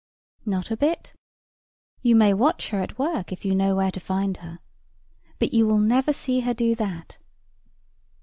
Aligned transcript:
Not 0.47 0.71
a 0.71 0.77
bit. 0.77 1.13
You 2.01 2.15
may 2.15 2.33
watch 2.33 2.71
her 2.71 2.81
at 2.81 2.97
work 2.97 3.31
if 3.31 3.45
you 3.45 3.53
know 3.53 3.75
where 3.75 3.91
to 3.91 3.99
find 3.99 4.37
her. 4.37 4.57
But 5.37 5.53
you 5.53 5.67
will 5.67 5.77
never 5.77 6.11
see 6.11 6.39
her 6.39 6.55
do 6.55 6.73
that. 6.73 7.19